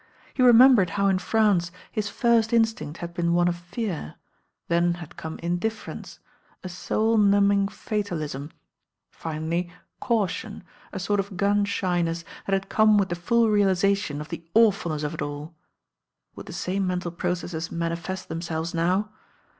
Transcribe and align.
He 0.33 0.41
remembered 0.41 0.89
how 0.97 1.09
m 1.09 1.19
France 1.19 1.71
his 1.91 2.09
first 2.09 2.53
instinct 2.53 3.01
had 3.01 3.13
been 3.13 3.35
one 3.35 3.47
of 3.47 3.55
fear, 3.55 4.15
then 4.67 4.95
had 4.95 5.15
come 5.15 5.37
indifference, 5.43 6.17
a 6.63 6.69
soul 6.69 7.19
numbing 7.19 7.67
fatalism, 7.67 8.49
finally 9.11 9.71
caution, 9.99 10.63
a 10.91 10.99
sort 10.99 11.19
of 11.19 11.37
gun 11.37 11.65
shyness 11.65 12.25
that 12.47 12.53
had 12.53 12.67
come 12.67 12.97
with 12.97 13.09
the 13.09 13.15
fuU 13.15 13.47
realisation 13.51 14.19
of 14.19 14.29
the 14.29 14.43
awfuhiess 14.55 15.03
of 15.03 15.13
It 15.13 15.21
aU. 15.21 15.53
Would 16.35 16.47
the 16.47 16.51
same 16.53 16.87
mental 16.87 17.11
processes 17.11 17.71
mani 17.71 17.95
fest 17.95 18.27
themselves 18.27 18.73
now? 18.73 19.11